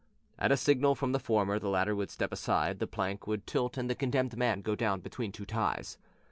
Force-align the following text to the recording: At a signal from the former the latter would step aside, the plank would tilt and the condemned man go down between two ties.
At 0.39 0.51
a 0.51 0.57
signal 0.57 0.95
from 0.95 1.11
the 1.11 1.19
former 1.19 1.59
the 1.59 1.69
latter 1.69 1.95
would 1.95 2.09
step 2.09 2.33
aside, 2.33 2.79
the 2.79 2.87
plank 2.87 3.27
would 3.27 3.45
tilt 3.45 3.77
and 3.77 3.87
the 3.87 3.93
condemned 3.93 4.35
man 4.35 4.61
go 4.61 4.73
down 4.73 4.99
between 5.01 5.31
two 5.31 5.45
ties. 5.45 5.99